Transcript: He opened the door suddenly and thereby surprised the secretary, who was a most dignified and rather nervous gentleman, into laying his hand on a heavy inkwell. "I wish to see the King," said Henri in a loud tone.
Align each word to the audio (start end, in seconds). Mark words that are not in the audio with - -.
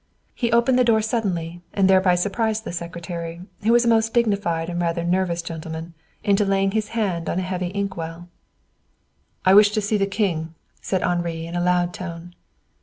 He 0.33 0.51
opened 0.51 0.79
the 0.79 0.83
door 0.83 1.03
suddenly 1.03 1.61
and 1.75 1.87
thereby 1.87 2.15
surprised 2.15 2.63
the 2.63 2.71
secretary, 2.71 3.41
who 3.63 3.71
was 3.71 3.85
a 3.85 3.87
most 3.87 4.15
dignified 4.15 4.67
and 4.67 4.81
rather 4.81 5.03
nervous 5.03 5.43
gentleman, 5.43 5.93
into 6.23 6.43
laying 6.43 6.71
his 6.71 6.87
hand 6.97 7.29
on 7.29 7.37
a 7.37 7.43
heavy 7.43 7.67
inkwell. 7.75 8.27
"I 9.45 9.53
wish 9.53 9.69
to 9.73 9.79
see 9.81 9.97
the 9.97 10.07
King," 10.07 10.55
said 10.81 11.03
Henri 11.03 11.45
in 11.45 11.55
a 11.55 11.61
loud 11.61 11.93
tone. 11.93 12.33